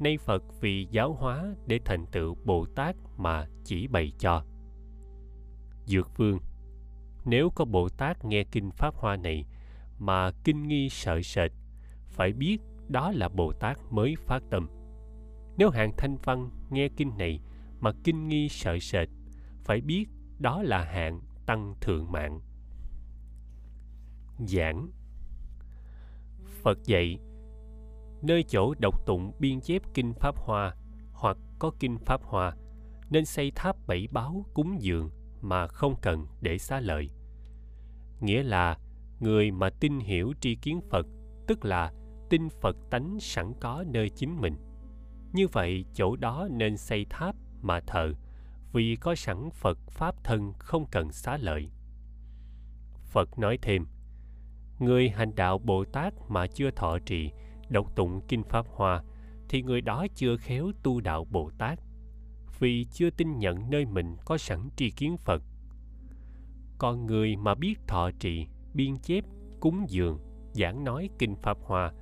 [0.00, 4.44] Nay phật vì giáo hóa để thành tựu bồ tát mà chỉ bày cho.
[5.84, 6.38] Dược vương,
[7.24, 9.46] nếu có bồ tát nghe kinh pháp hoa này
[9.98, 11.52] mà kinh nghi sợ sệt,
[12.08, 14.68] phải biết đó là bồ tát mới phát tâm
[15.56, 17.40] nếu hạng thanh văn nghe kinh này
[17.80, 19.08] mà kinh nghi sợ sệt,
[19.64, 20.06] phải biết
[20.38, 22.40] đó là hạng tăng thượng mạng.
[24.38, 24.88] Giảng
[26.62, 27.18] phật dạy,
[28.22, 30.76] nơi chỗ độc tụng biên chép kinh pháp hoa
[31.12, 32.56] hoặc có kinh pháp hoa,
[33.10, 37.10] nên xây tháp bảy báo cúng dường mà không cần để xá lợi.
[38.20, 38.78] Nghĩa là
[39.20, 41.06] người mà tin hiểu tri kiến phật,
[41.46, 41.92] tức là
[42.30, 44.56] tin phật tánh sẵn có nơi chính mình
[45.34, 48.12] như vậy, chỗ đó nên xây tháp mà thờ,
[48.72, 51.70] vì có sẵn phật pháp thân không cần xá lợi.
[53.04, 53.86] Phật nói thêm,
[54.78, 57.30] người hành đạo bồ tát mà chưa thọ trì
[57.68, 59.02] đọc tụng kinh pháp hoa,
[59.48, 61.78] thì người đó chưa khéo tu đạo bồ tát,
[62.58, 65.42] vì chưa tin nhận nơi mình có sẵn tri kiến phật.
[66.78, 69.24] Còn người mà biết thọ trì, biên chép,
[69.60, 70.18] cúng dường,
[70.52, 71.92] giảng nói kinh pháp hoa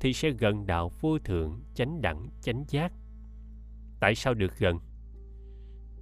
[0.00, 2.92] thì sẽ gần đạo vô thượng, chánh đẳng, chánh giác.
[4.00, 4.78] Tại sao được gần?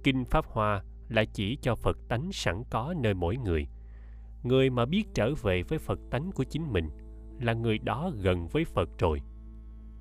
[0.03, 3.67] Kinh pháp hoa là chỉ cho phật tánh sẵn có nơi mỗi người.
[4.43, 6.89] Người mà biết trở về với phật tánh của chính mình
[7.41, 9.21] là người đó gần với phật rồi.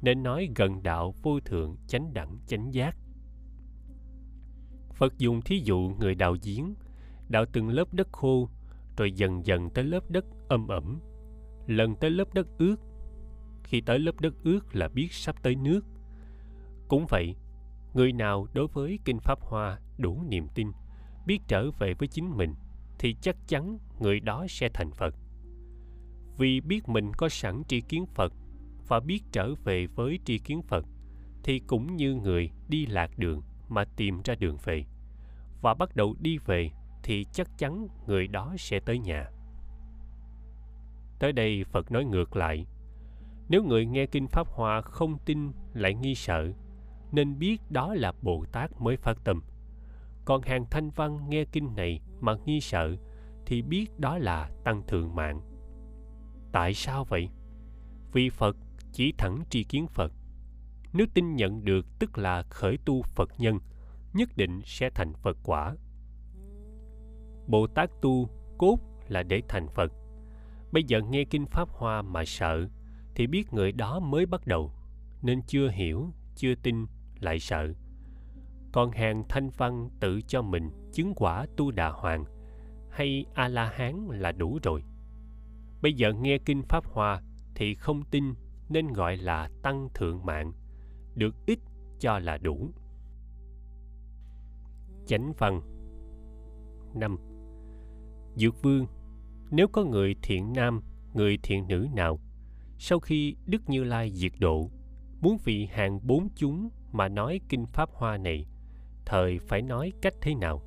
[0.02, 2.96] Nên nói gần đạo vô thượng, chánh đẳng, chánh giác.
[4.94, 6.74] Phật dùng thí dụ người đào giếng
[7.28, 8.48] đào từng lớp đất khô,
[8.96, 11.00] rồi dần dần tới lớp đất âm ẩm,
[11.66, 12.76] lần tới lớp đất ướt
[13.66, 15.80] khi tới lớp đất ướt là biết sắp tới nước.
[16.88, 17.34] Cũng vậy,
[17.94, 20.68] người nào đối với kinh pháp hoa đủ niềm tin,
[21.26, 22.54] biết trở về với chính mình,
[22.98, 25.14] thì chắc chắn người đó sẽ thành phật.
[26.38, 28.32] Vì biết mình có sẵn tri kiến phật
[28.88, 30.84] và biết trở về với tri kiến phật,
[31.42, 34.84] thì cũng như người đi lạc đường mà tìm ra đường về
[35.62, 36.70] và bắt đầu đi về,
[37.02, 39.26] thì chắc chắn người đó sẽ tới nhà.
[41.18, 42.66] Tới đây phật nói ngược lại
[43.48, 46.52] nếu người nghe kinh pháp hoa không tin lại nghi sợ,
[47.12, 49.42] nên biết đó là bồ tát mới phát tâm.
[50.24, 52.96] Còn hàng thanh văn nghe kinh này mà nghi sợ,
[53.46, 55.40] thì biết đó là tăng thượng mạng.
[56.52, 57.28] Tại sao vậy?
[58.12, 58.56] Vì phật
[58.92, 60.12] chỉ thẳng tri kiến phật.
[60.92, 63.58] Nếu tin nhận được tức là khởi tu phật nhân,
[64.12, 65.76] nhất định sẽ thành phật quả.
[67.46, 68.28] Bồ tát tu
[68.58, 68.78] cốt
[69.08, 69.92] là để thành phật.
[70.72, 72.68] Bây giờ nghe kinh pháp hoa mà sợ
[73.16, 74.72] thì biết người đó mới bắt đầu,
[75.22, 76.86] nên chưa hiểu, chưa tin,
[77.20, 77.72] lại sợ.
[78.72, 82.24] Còn hàng thanh văn tự cho mình chứng quả tu đà hoàng,
[82.90, 84.82] hay a la hán là đủ rồi.
[85.82, 87.22] Bây giờ nghe kinh pháp hoa
[87.54, 88.34] thì không tin
[88.68, 90.52] nên gọi là tăng thượng mạng,
[91.14, 91.58] được ít
[92.00, 92.70] cho là đủ.
[95.06, 95.60] Chánh văn
[96.94, 97.16] năm.
[98.34, 98.86] Dược vương,
[99.50, 100.80] nếu có người thiện nam,
[101.14, 102.18] người thiện nữ nào
[102.78, 104.70] sau khi đức như lai diệt độ,
[105.20, 108.46] muốn vị hàng bốn chúng mà nói kinh pháp hoa này,
[109.04, 110.62] thời phải nói cách thế nào?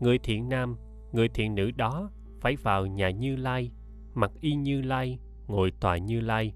[0.00, 0.76] Người thiện nam,
[1.12, 3.70] người thiện nữ đó phải vào nhà như lai,
[4.14, 6.52] mặc y như lai, ngồi tòa như lai,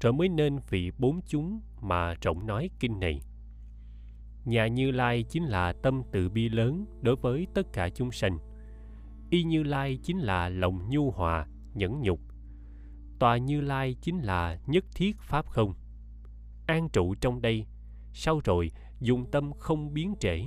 [0.00, 3.22] rồi mới nên vị bốn chúng mà rộng nói kinh này.
[4.44, 8.38] Nhà như lai chính là tâm từ bi lớn đối với tất cả chúng sanh.
[9.30, 12.27] Y như lai chính là lòng nhu hòa, nhẫn nhục
[13.18, 15.74] tòa như lai chính là nhất thiết pháp không?
[16.66, 17.66] An trụ trong đây,
[18.12, 20.42] sau rồi dùng tâm không biến trễ.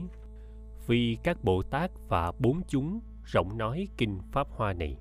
[0.87, 4.97] Vì các bồ tát và bốn chúng rộng nói kinh pháp hoa này.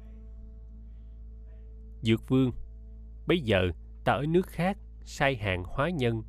[2.02, 2.52] Dược vương,
[3.26, 3.70] bây giờ
[4.04, 6.22] ta ở nước khác, sai hàng hóa nhân,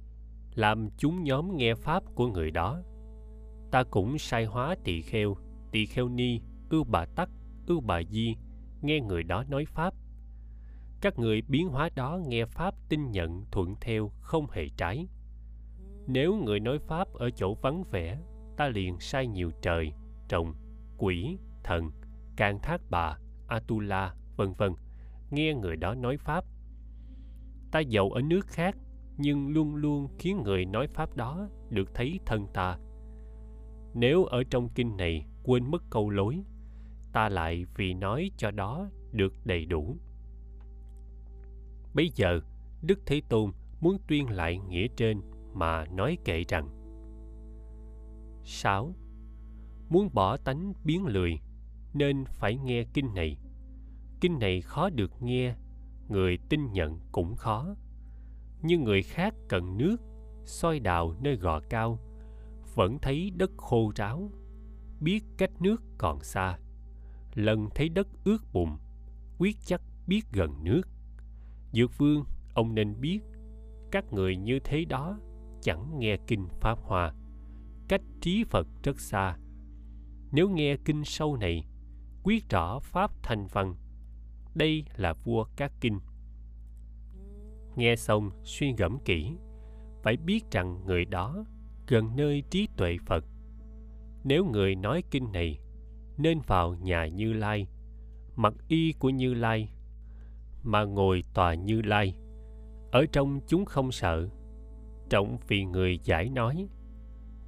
[0.56, 2.82] làm chúng nhóm nghe pháp của người đó.
[3.72, 5.36] Ta cũng sai hóa tỳ kheo
[5.72, 7.30] tỳ kheo ni ưu bà tắc
[7.68, 8.36] ưu bà di,
[8.82, 9.94] nghe người đó nói pháp
[11.02, 15.08] các người biến hóa đó nghe pháp tin nhận thuận theo không hề trái.
[16.08, 18.20] Nếu người nói pháp ở chỗ vắng vẻ,
[18.58, 19.94] ta liền sai nhiều trời
[20.28, 20.54] trồng
[20.98, 21.92] quỷ, thần
[22.36, 24.74] càng thác bà, atula, vân vân,
[25.32, 26.46] nghe người đó nói pháp.
[27.72, 28.78] Ta giàu ở nước khác,
[29.18, 32.78] nhưng luôn luôn khiến người nói pháp đó được thấy thân ta.
[33.94, 36.44] Nếu ở trong kinh này quên mất câu lối,
[37.14, 39.98] ta lại vì nói cho đó được đầy đủ
[41.94, 42.40] bây giờ
[42.82, 43.52] đức thế tôn
[43.82, 45.22] muốn tuyên lại nghĩa trên
[45.54, 46.70] mà nói kệ rằng
[48.44, 48.96] 6.
[49.90, 51.40] Muốn bỏ tánh biến lười
[51.94, 53.38] nên phải nghe kinh này.
[54.22, 55.56] Kinh này khó được nghe,
[56.10, 57.76] người tin nhận cũng khó.
[58.62, 59.98] như người khác cần nước,
[60.46, 62.00] soi đào nơi gò cao,
[62.76, 64.32] vẫn thấy đất khô ráo,
[65.00, 66.58] biết cách nước còn xa.
[67.34, 68.70] Lần thấy đất ướt bùn,
[69.40, 70.82] quyết chắc biết gần nước.
[71.72, 73.20] Dược vương, ông nên biết,
[73.92, 75.20] các người như thế đó
[75.62, 77.14] chẳng nghe kinh Pháp hòa
[77.92, 79.38] Cách trí Phật rất xa.
[80.32, 81.66] Nếu nghe kinh sâu này,
[82.24, 83.76] quyết rõ Pháp thành văn.
[84.56, 86.00] Đây là vua các kinh.
[87.76, 89.32] Nghe xong suy ngẫm kỹ,
[90.04, 91.46] phải biết rằng người đó
[91.88, 93.26] gần nơi trí tuệ Phật.
[94.24, 95.60] Nếu người nói kinh này,
[96.18, 97.68] nên vào nhà Như Lai,
[98.36, 99.74] mặc y của Như Lai,
[100.64, 102.16] mà ngồi tòa Như Lai.
[102.92, 104.30] Ở trong chúng không sợ,
[105.10, 106.68] trọng vì người giải nói.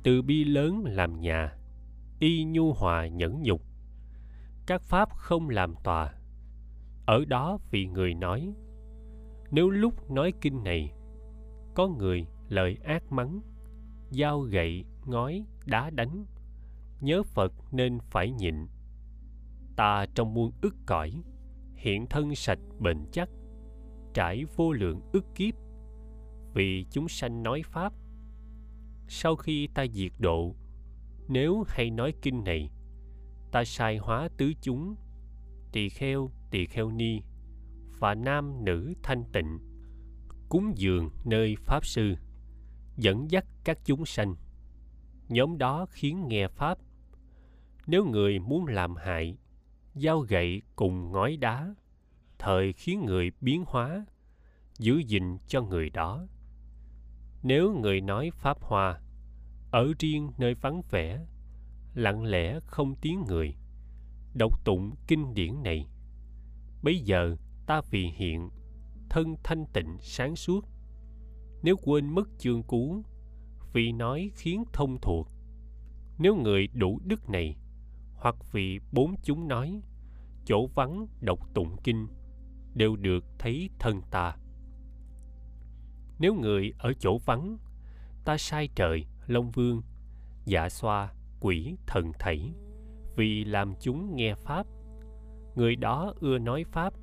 [0.04, 1.58] Từ bi lớn làm nhà
[2.20, 3.62] y nhu hòa nhẫn nhục.
[4.66, 6.14] Các pháp không làm tòa
[7.06, 8.54] ở đó vì người nói.
[9.52, 10.94] Nếu lúc nói kinh này
[11.76, 13.42] có người lời ác mắng
[14.12, 16.26] dao gậy ngói đá đánh
[17.02, 18.56] nhớ phật nên phải nhịn.
[19.76, 21.24] Ta trong muôn ức cõi
[21.84, 23.30] hiện thân sạch bền chắc,
[24.14, 25.54] trải vô lượng ức kiếp.
[26.54, 27.94] Vì chúng sanh nói pháp,
[29.08, 30.56] sau khi ta diệt độ,
[31.28, 32.70] nếu hay nói kinh này,
[33.52, 34.96] ta sai hóa tứ chúng,
[35.72, 37.22] tỳ kheo tỳ kheo ni
[38.00, 39.60] và nam nữ thanh tịnh,
[40.50, 42.16] cúng dường nơi pháp sư,
[42.98, 44.36] dẫn dắt các chúng sanh.
[45.30, 46.78] Nhóm đó khiến nghe pháp.
[47.88, 49.38] Nếu người muốn làm hại
[49.96, 51.76] dao gậy cùng ngói đá,
[52.40, 54.06] thời khiến người biến hóa,
[54.80, 56.28] giữ gìn cho người đó.
[57.44, 59.02] Nếu người nói pháp hoa,
[59.72, 61.26] ở riêng nơi vắng vẻ,
[61.94, 63.56] lặng lẽ không tiếng người,
[64.34, 65.88] đọc tụng kinh điển này,
[66.84, 68.50] bây giờ ta vì hiện,
[69.10, 70.66] thân thanh tịnh sáng suốt.
[71.64, 73.04] Nếu quên mất chương cú
[73.74, 75.28] vì nói khiến thông thuộc.
[76.18, 77.56] Nếu người đủ đức này
[78.24, 79.82] hoặc vì bốn chúng nói,
[80.46, 82.08] chỗ vắng đọc tụng kinh,
[82.74, 84.36] đều được thấy thân ta.
[86.20, 87.58] Nếu người ở chỗ vắng,
[88.26, 89.82] ta sai trời, long vương
[90.46, 92.54] dạ xoa quỷ thần thảy,
[93.16, 94.68] vì làm chúng nghe pháp.
[95.56, 96.94] Người đó ưa nói pháp,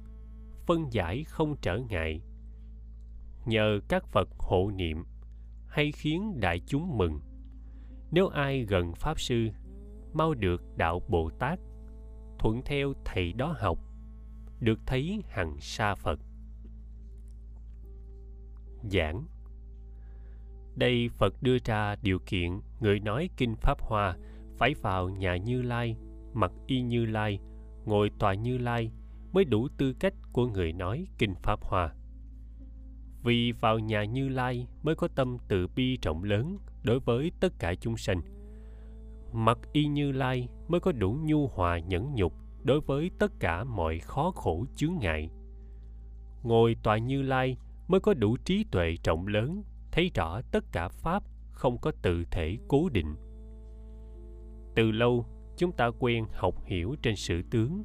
[0.66, 2.22] phân giải không trở ngại.
[3.46, 5.04] Nhờ các phật hộ niệm,
[5.66, 7.20] hay khiến đại chúng mừng.
[8.10, 9.48] Nếu ai gần pháp sư
[10.12, 11.58] mau được đạo bồ tát
[12.38, 13.78] thuận theo thầy đó học,
[14.60, 16.20] được thấy hằng sa phật.
[18.82, 19.24] Giảng.
[20.76, 24.16] Đây phật đưa ra điều kiện, người nói kinh pháp hoa
[24.56, 25.96] phải vào nhà như lai,
[26.32, 27.40] mặc y như lai,
[27.84, 28.90] ngồi tòa như lai
[29.32, 31.94] mới đủ tư cách của người nói kinh pháp hoa.
[33.22, 37.52] Vì vào nhà như lai mới có tâm từ bi rộng lớn đối với tất
[37.58, 38.39] cả chúng sanh
[39.32, 43.64] mặc y như lai mới có đủ nhu hòa nhẫn nhục đối với tất cả
[43.64, 45.30] mọi khó khổ chướng ngại.
[46.42, 47.56] Ngồi tòa như lai
[47.88, 49.62] mới có đủ trí tuệ rộng lớn,
[49.92, 53.14] thấy rõ tất cả pháp không có tự thể cố định.
[54.74, 57.84] Từ lâu, chúng ta quen học hiểu trên sự tướng,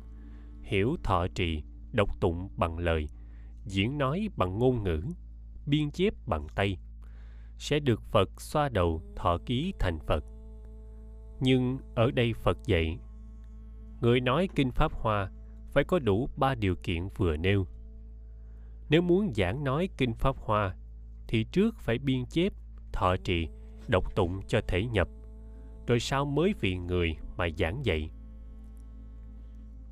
[0.61, 3.07] hiểu thọ trì, đọc tụng bằng lời,
[3.65, 5.01] diễn nói bằng ngôn ngữ,
[5.65, 6.77] biên chép bằng tay.
[7.57, 10.23] Sẽ được phật xoa đầu thọ ký thành phật
[11.45, 12.99] nhưng ở đây phật dạy,
[14.01, 15.31] người nói kinh pháp hoa
[15.73, 17.67] phải có đủ ba điều kiện vừa nêu.
[18.89, 20.75] Nếu muốn giảng nói kinh pháp hoa,
[21.27, 22.53] thì trước phải biên chép,
[22.93, 23.47] thọ trì,
[23.87, 25.07] đọc tụng cho thể nhập,
[25.87, 28.09] rồi sau mới vì người mà giảng dạy.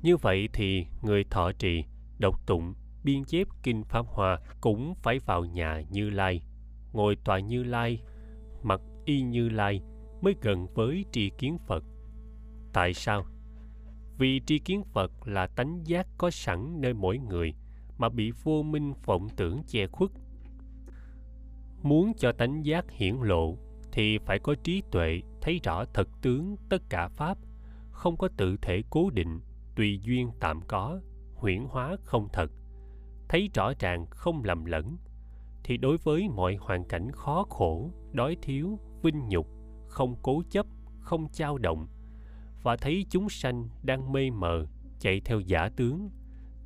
[0.02, 1.84] Như vậy thì người thọ trì,
[2.18, 6.42] đọc tụng, biên chép kinh pháp hoa cũng phải vào nhà như lai,
[6.92, 8.02] ngồi tòa như lai,
[8.62, 9.82] mặc y như lai
[10.24, 11.84] mới gần với tri kiến phật.
[12.72, 13.24] Tại sao?
[14.18, 17.54] Vì tri kiến phật là tánh giác có sẵn nơi mỗi người
[17.98, 20.10] mà bị vô minh vọng tưởng che khuất.
[21.82, 23.56] Muốn cho tánh giác hiển lộ
[23.92, 27.38] thì phải có trí tuệ, thấy rõ thật tướng tất cả pháp,
[27.90, 29.40] không có tự thể cố định,
[29.76, 31.00] tùy duyên tạm có,
[31.34, 32.50] huyễn hóa không thật,
[33.28, 34.96] thấy rõ ràng không lầm lẫn,
[35.64, 39.53] thì đối với mọi hoàn cảnh khó khổ, đói thiếu, vinh nhục
[39.94, 40.66] không cố chấp,
[41.00, 41.86] không trao động,
[42.62, 44.66] và thấy chúng sanh đang mê mờ,
[45.00, 46.10] chạy theo giả tướng,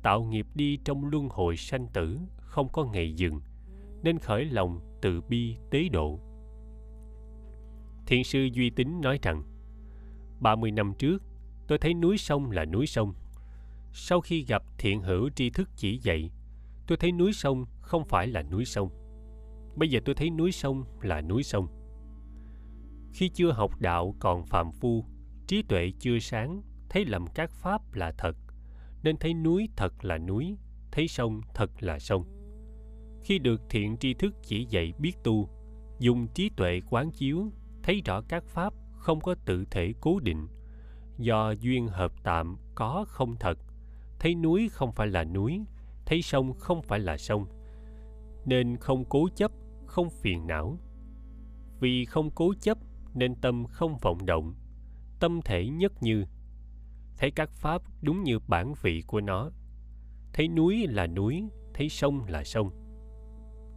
[0.01, 3.41] tạo nghiệp đi trong luân hồi sanh tử, không có ngày dừng,
[4.03, 6.19] nên khởi lòng từ bi tế độ.
[8.05, 9.43] Thiền sư duy tín nói rằng
[10.39, 11.23] 30 năm trước,
[11.67, 13.13] tôi thấy núi sông là núi sông.
[13.93, 16.31] Sau khi gặp thiện hữu tri thức chỉ dạy,
[16.87, 18.89] tôi thấy núi sông không phải là núi sông.
[19.75, 21.78] Bây giờ tôi thấy núi sông là núi sông
[23.13, 25.05] khi chưa học đạo còn phàm phu,
[25.47, 28.37] trí tuệ chưa sáng, thấy lầm các pháp là thật.
[29.03, 30.57] Nên thấy núi thật là núi,
[30.91, 32.25] thấy sông thật là sông.
[33.23, 35.49] Khi được thiện tri thức chỉ dạy biết tu,
[35.99, 37.51] dùng trí tuệ quán chiếu,
[37.83, 40.47] thấy rõ các pháp không có tự thể cố định.
[41.17, 43.59] Do duyên hợp tạm có không thật,
[44.19, 45.61] thấy núi không phải là núi,
[46.05, 47.45] thấy sông không phải là sông.
[48.45, 49.51] Nên không cố chấp,
[49.85, 50.77] không phiền não.
[51.79, 52.77] Vì không cố chấp
[53.13, 54.55] nên tâm không vọng động,
[55.19, 56.25] tâm thể nhất như.
[57.17, 59.51] Thấy các pháp đúng như bản vị của nó,
[60.33, 61.43] thấy núi là núi,
[61.73, 62.71] thấy sông là sông.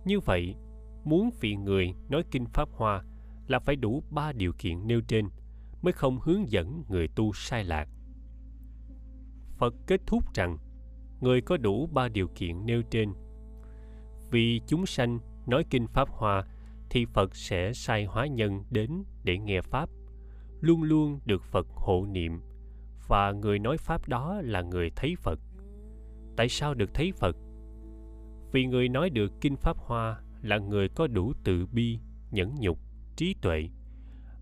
[0.05, 0.55] Như vậy,
[1.05, 3.05] muốn vị người nói kinh pháp hoa
[3.47, 5.29] là phải đủ ba điều kiện nêu trên
[5.83, 7.89] mới không hướng dẫn người tu sai lạc.
[9.57, 10.59] Phật kết thúc rằng,
[11.21, 13.13] người có đủ ba điều kiện nêu trên.
[14.31, 16.45] Vì chúng sanh nói kinh pháp hoa
[16.93, 19.89] thì phật sẽ sai hóa nhân đến để nghe pháp.
[20.61, 22.41] Luôn luôn được phật hộ niệm.
[23.09, 25.41] Và người nói pháp đó là người thấy phật.
[26.37, 27.37] Tại sao được thấy phật?
[28.53, 31.99] Vì người nói được kinh pháp hoa là người có đủ từ bi,
[32.31, 32.79] nhẫn nhục,
[33.17, 33.69] trí tuệ.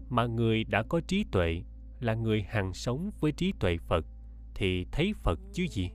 [0.08, 1.62] Mà người đã có trí tuệ
[2.00, 4.06] là người hằng sống với trí tuệ phật
[4.54, 5.90] thì thấy phật chứ gì?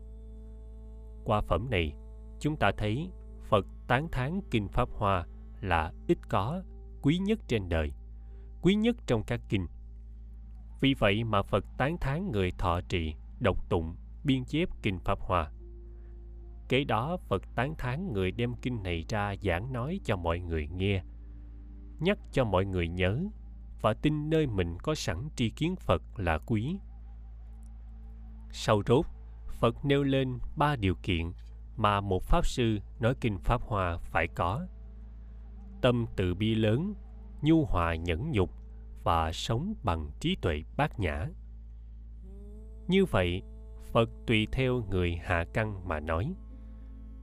[1.24, 1.94] Qua phẩm này,
[2.40, 3.10] chúng ta thấy
[3.42, 5.26] phật tán thán kinh pháp hoa
[5.70, 6.64] là ít có,
[7.02, 7.92] quý nhất trên đời,
[8.62, 9.68] quý nhất trong các kinh.
[10.82, 15.20] Vì vậy mà phật tán thán người thọ trì, độc tụng, biên chép kinh pháp
[15.20, 15.52] hoa.
[16.70, 20.68] Kế đó, phật tán thán người đem kinh này ra giảng nói cho mọi người
[20.68, 21.04] nghe,
[22.00, 23.20] nhắc cho mọi người nhớ
[23.82, 26.78] và tin nơi mình có sẵn tri kiến phật là quý.
[28.52, 29.06] Sau rốt,
[29.48, 31.32] phật nêu lên ba điều kiện
[31.78, 34.68] mà một pháp sư nói kinh pháp hoa phải có
[35.86, 36.94] tâm từ bi lớn,
[37.42, 38.50] nhu hòa nhẫn nhục
[39.04, 41.28] và sống bằng trí tuệ bát nhã.
[42.88, 43.42] Như vậy,
[43.92, 46.34] phật tùy theo người hạ căn mà nói,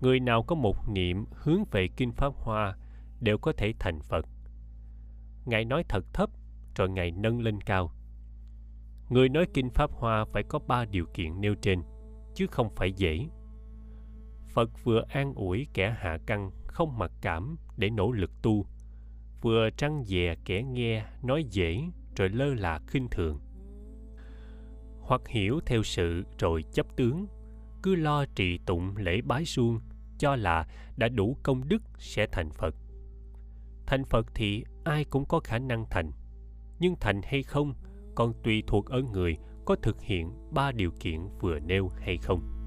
[0.01, 2.77] người nào có một niệm hướng về kinh pháp hoa
[3.21, 4.27] đều có thể thành phật.
[5.45, 6.31] Ngài nói thật thấp,
[6.77, 7.93] rồi ngài nâng lên cao.
[9.09, 11.83] Người nói kinh pháp hoa phải có ba điều kiện nêu trên,
[12.35, 13.29] chứ không phải dễ.
[14.49, 18.67] Phật vừa an ủi kẻ hạ căn không mặc cảm để nỗ lực tu.
[19.41, 21.83] Vừa trăng dè kẻ nghe, nói dễ,
[22.17, 23.41] rồi lơ là khinh thường.
[25.01, 27.27] Hoặc hiểu theo sự rồi chấp tướng,
[27.83, 29.81] cứ lo trì tụng lễ bái suông,
[30.19, 30.67] cho là
[30.97, 32.75] đã đủ công đức sẽ thành phật.
[33.87, 36.13] Thành phật thì ai cũng có khả năng thành,
[36.79, 37.75] nhưng thành hay không
[38.15, 42.62] còn tùy thuộc ở người có thực hiện ba điều kiện vừa nêu hay không.